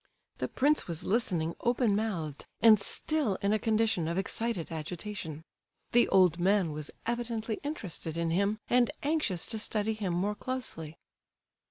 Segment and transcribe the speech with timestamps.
[0.39, 5.43] The prince was listening open mouthed, and still in a condition of excited agitation.
[5.91, 10.97] The old man was evidently interested in him, and anxious to study him more closely.